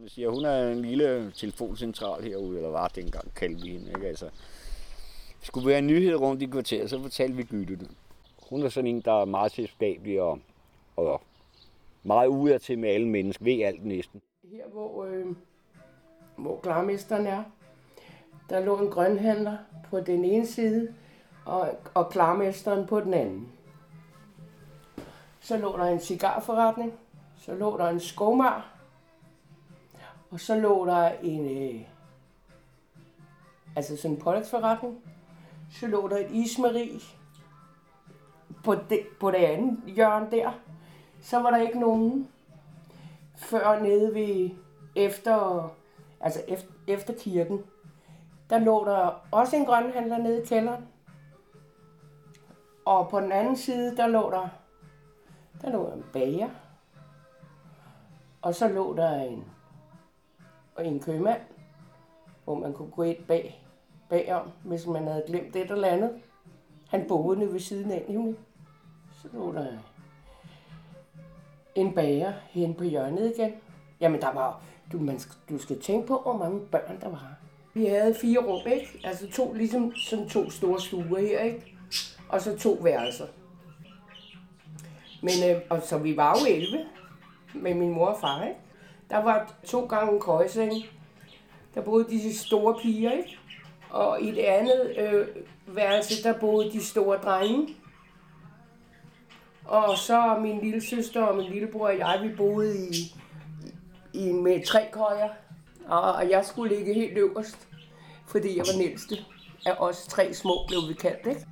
[0.00, 3.88] Man siger, hun er en lille telefoncentral herude, eller var dengang, kaldte vi hende.
[3.88, 4.06] Ikke?
[4.06, 4.30] Altså,
[5.42, 7.90] skulle være en nyhed rundt i kvarteret, så fortalte vi Gytte det.
[8.50, 10.38] Hun er sådan en, der er meget selskabelig og,
[10.96, 11.22] og
[12.02, 14.22] meget ude til med alle mennesker, ved alt næsten.
[14.52, 15.26] Her, hvor, øh,
[16.36, 17.42] hvor klarmesteren er,
[18.50, 19.56] der lå en grønhandler
[19.90, 20.94] på den ene side,
[21.44, 23.48] og, og klarmesteren på den anden.
[25.40, 26.92] Så lå der en cigarforretning,
[27.36, 28.79] så lå der en skomager,
[30.30, 31.80] og så lå der en, øh,
[33.76, 34.98] altså sådan en pålægsforretning,
[35.72, 37.02] så lå der et ismeri
[38.64, 40.50] på det, på det andet hjørne der.
[41.20, 42.28] Så var der ikke nogen
[43.36, 44.50] før nede ved
[44.96, 45.68] efter,
[46.20, 47.64] altså efter, efter kirken.
[48.50, 50.88] Der lå der også en grønhandler nede i kælderen.
[52.84, 54.48] Og på den anden side, der lå der,
[55.62, 56.50] der lå en bager.
[58.42, 59.44] Og så lå der en,
[60.86, 61.40] en købmand,
[62.44, 63.64] hvor man kunne gå ind bag,
[64.08, 66.10] bagom, hvis man havde glemt et eller andet.
[66.88, 68.36] Han boede nede ved siden af nemlig.
[69.22, 69.66] Så lå der
[71.74, 73.52] en bager hen på hjørnet igen.
[74.00, 75.20] Jamen, der var, du, man,
[75.50, 77.36] du skal tænke på, hvor mange børn der var.
[77.74, 79.00] Vi havde fire rum, ikke?
[79.04, 81.76] Altså to, ligesom sådan to store stuer her, ikke?
[82.28, 83.26] Og så to værelser.
[85.22, 86.86] Men, øh, og så vi var jo 11
[87.54, 88.56] med min mor og far, ikke?
[89.10, 90.72] Der var to gange en køjeseng.
[91.74, 93.38] Der boede de store piger, ikke?
[93.90, 95.26] Og i det andet øh,
[95.66, 97.76] værelse, der boede de store drenge.
[99.64, 103.14] Og så min lille søster og min lillebror og jeg, vi boede i,
[104.12, 105.28] i med tre køjer.
[105.88, 107.68] Og, og jeg skulle ligge helt øverst,
[108.26, 109.16] fordi jeg var den ældste.
[109.66, 111.46] Af os tre små blev vi kaldt, ikke?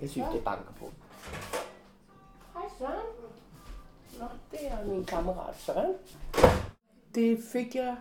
[0.00, 0.92] Jeg synes, det banker på.
[2.54, 3.15] Hej Søren.
[4.20, 5.94] Nå, det er min kammerat Søren.
[7.14, 7.96] Det fik jeg,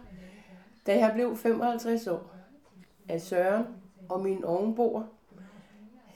[0.87, 2.31] da jeg blev 55 år,
[3.09, 3.65] af Søren
[4.09, 5.03] og min ovenboer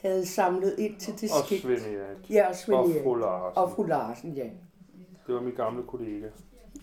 [0.02, 1.46] havde samlet ind til det Og.
[1.60, 2.26] Svend.
[2.30, 3.02] Ja, og Svend Og Erik.
[3.02, 3.58] fru Larsen.
[3.58, 4.50] Og fru Larsen, ja.
[5.26, 6.28] Det var min gamle kollega,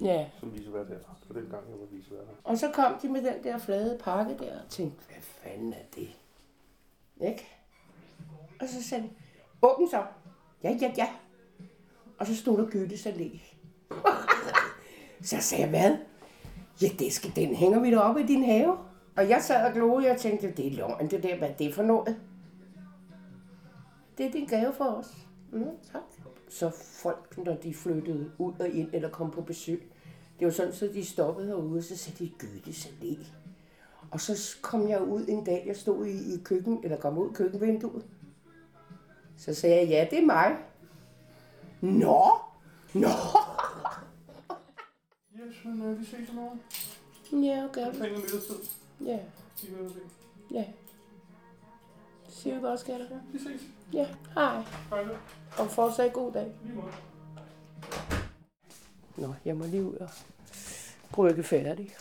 [0.02, 0.26] ja.
[0.40, 0.96] som visevært her.
[0.96, 2.34] Det var dengang, jeg var visevært her.
[2.44, 5.86] Og så kom de med den der flade pakke der og tænkte, hvad fanden er
[5.96, 6.08] det?
[7.30, 7.48] Ikke?
[8.62, 9.10] Og så sagde de,
[9.62, 10.04] åbn så.
[10.64, 11.08] Ja, ja, ja.
[12.18, 13.40] Og så stod der Gyttes Allé.
[15.30, 15.98] så sagde jeg, hvad?
[16.82, 18.78] Ja, det skal, den hænger vi da op i din have.
[19.18, 21.84] Og jeg sad og gloede, og tænkte, det er løgn, det der, hvad er for
[21.84, 22.18] noget?
[24.18, 25.18] Det er din gave for os.
[25.52, 26.02] Mm, tak.
[26.50, 26.70] Så
[27.04, 29.92] folk, når de flyttede ud og ind eller kom på besøg,
[30.40, 33.26] det var sådan, så de stoppede herude, og så sagde de, Gyttes Allé.
[34.12, 37.34] Og så kom jeg ud en dag, jeg stod i, i køkken, eller kom ud
[37.34, 38.06] køkkenvinduet.
[39.38, 40.58] Så sagde jeg, ja, det er mig.
[41.82, 42.32] Nå,
[42.94, 43.08] nå.
[45.40, 46.62] Yes, men øh, vi ses i morgen.
[47.44, 47.82] Ja, okay.
[47.82, 48.56] Jeg tænker middagstid.
[49.06, 49.20] Ja,
[49.62, 50.00] Vi se.
[50.52, 50.66] ja.
[52.30, 53.06] Siger du godt, skatter?
[53.34, 53.62] Vi ses.
[53.94, 54.62] Ja, hej.
[54.90, 55.16] Hej så.
[55.64, 56.52] Og fortsat god dag.
[56.64, 56.92] Lige måde.
[59.18, 60.10] Nå, jeg må lige ud og
[61.12, 61.96] brygge færdig.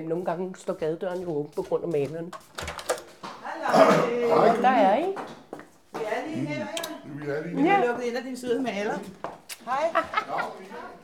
[0.00, 2.30] Men nogle gange står gadedøren jo åben på grund af malerne.
[3.22, 4.62] Hallo.
[4.62, 5.14] Der er I.
[5.92, 6.66] Vi er lige her, ja.
[7.04, 8.98] Vi er lige Vi har lukket ind af din søde maler.
[9.64, 10.02] Hej.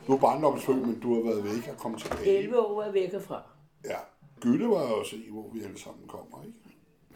[0.07, 2.37] Du er barndomsfødt, men du har været væk og kommet tilbage.
[2.37, 3.41] 11 år er væk herfra.
[3.85, 3.97] Ja.
[4.39, 6.57] Gytte var også i, hvor vi alle sammen kommer, ikke?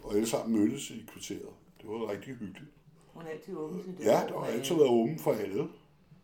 [0.02, 1.48] Og alle sammen mødtes i kvarteret.
[1.80, 2.70] Det var rigtig hyggeligt.
[3.14, 4.04] Hun er altid åben til det.
[4.04, 5.68] Ja, der har altid været åben for alle.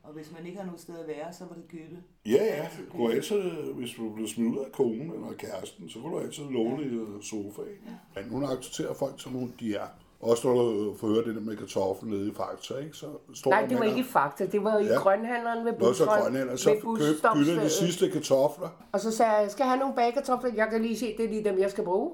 [0.06, 1.97] Og hvis man ikke har noget sted at være, så var det Gytte.
[2.27, 2.62] Ja, ja.
[2.78, 3.43] Du kunne altid,
[3.75, 6.87] hvis du blev smidt ud af konen eller kæresten, så kunne du altid låne i
[6.87, 7.78] øh, sofaen.
[8.15, 9.87] Men hun accepterer folk, som hun de er.
[10.21, 12.97] Også når du får høre det der med kartoflen nede i Fakta, ikke?
[12.97, 14.95] Så står Nej, det var ikke i Fakta, det var jo i Ja.
[14.98, 18.69] grønhandleren ved Nå, så grønland, så ved køb Gytte de sidste kartofler.
[18.92, 20.51] Og så sagde jeg, skal jeg have nogle bagekartofler?
[20.54, 22.10] Jeg kan lige se, det er lige dem, jeg skal bruge.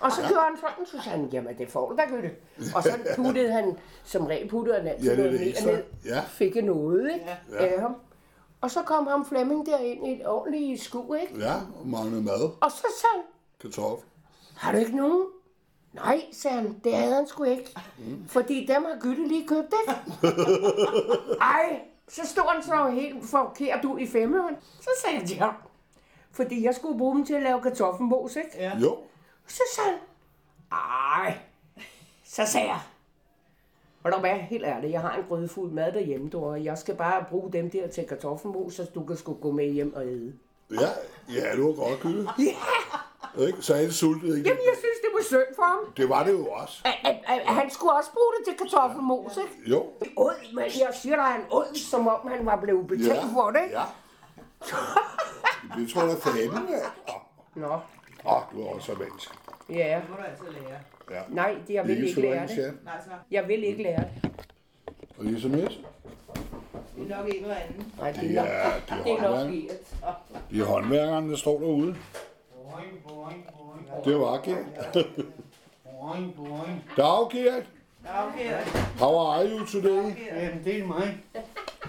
[0.00, 2.30] Og så gjorde han sådan, så sagde han, jamen det får du da, Gytte.
[2.74, 5.70] Og så puttede han, som regel puttede han altid Ja, det det ekstra.
[5.70, 5.82] ned.
[6.04, 6.20] Ja.
[6.28, 7.26] Fik noget, ikke?
[7.52, 7.56] Ja.
[7.66, 7.96] Af ham.
[8.60, 11.38] Og så kom ham Flemming derind i et ordentligt sku, ikke?
[11.38, 12.50] Ja, og manglede mad.
[12.60, 13.22] Og så sagde han,
[13.60, 14.08] Kartoffel.
[14.56, 15.26] har du ikke nogen?
[15.92, 17.70] Nej, sagde han, det havde han sgu ikke.
[17.98, 18.24] Mm.
[18.28, 20.28] Fordi dem har Gytte lige købt, ikke?
[21.40, 24.54] Ej, så stod han så helt forkert ud i femmeren.
[24.80, 25.48] Så sagde jeg, ja.
[26.32, 28.50] Fordi jeg skulle bruge dem til at lave kartoffelmos, ikke?
[28.58, 28.72] Ja.
[28.82, 28.96] Jo.
[29.48, 29.98] Så sagde han,
[31.26, 31.38] ej,
[32.24, 32.80] Så sagde jeg,
[34.04, 36.78] og der var helt ærligt, jeg har en gryde fuld mad derhjemme, du, og jeg
[36.78, 40.06] skal bare bruge dem der til kartoffelmos, så du kan sgu gå med hjem og
[40.06, 40.32] æde.
[40.70, 40.88] Ja,
[41.34, 42.26] ja, det var godt kød.
[43.38, 43.62] Ja, Ikke?
[43.62, 44.48] Så er det sultet, ikke?
[44.48, 45.92] jamen jeg synes, det var synd for ham.
[45.96, 46.82] Det var det jo også.
[46.84, 49.70] At, at, at, han skulle også bruge det til kartoffelmos, ikke?
[49.70, 49.86] Jo.
[50.16, 53.50] Åd, men jeg siger dig, han åd, som om han var blevet betalt Ja, for
[53.50, 53.76] det, ikke?
[53.78, 53.84] ja.
[55.78, 57.80] Det tror jeg, der er fanden af.
[58.24, 59.34] Åh, oh, du er også menneske.
[59.68, 60.00] ja.
[60.00, 60.78] Det må du altid lære.
[61.10, 61.20] Ja.
[61.28, 62.56] Nej, det, jeg vil ikke lære det.
[62.56, 62.78] det.
[62.84, 63.10] Nej, så.
[63.30, 64.30] Jeg vil ikke lære det.
[65.18, 65.80] Og det er sms?
[66.96, 67.92] Det er nok en eller anden.
[67.98, 69.52] Nej, det Det er nok, det er, det er nok håndværk.
[69.52, 70.16] Gert.
[70.50, 71.96] det er håndværkerne, der står derude.
[74.04, 74.94] Det var Gert.
[76.96, 77.66] Dag, Gert.
[78.04, 78.52] Ja, okay.
[78.98, 80.12] How are you today?
[80.26, 81.18] Jamen, det er mig.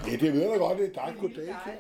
[0.08, 0.78] Ja, det ved jeg godt.
[0.78, 1.16] Det er dig.
[1.20, 1.78] Goddag, Gert.